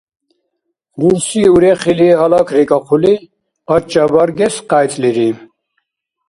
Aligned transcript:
Рурси, 0.99 1.41
урехили 1.53 2.09
гьалакрикӀахъули, 2.17 3.15
къача 3.67 4.03
баргес 4.11 4.55
къяйцӀлири. 4.69 5.29